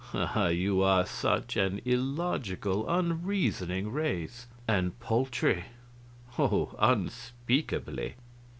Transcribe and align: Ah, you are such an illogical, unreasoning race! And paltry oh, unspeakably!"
Ah, 0.15 0.47
you 0.47 0.81
are 0.81 1.05
such 1.05 1.55
an 1.55 1.79
illogical, 1.85 2.89
unreasoning 2.89 3.91
race! 3.91 4.47
And 4.67 4.99
paltry 4.99 5.65
oh, 6.39 6.73
unspeakably!" 6.79 8.15